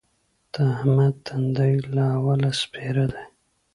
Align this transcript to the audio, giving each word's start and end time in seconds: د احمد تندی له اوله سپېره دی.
د 0.53 0.55
احمد 0.73 1.13
تندی 1.27 1.73
له 1.95 2.03
اوله 2.17 2.51
سپېره 2.61 3.05
دی. 3.13 3.25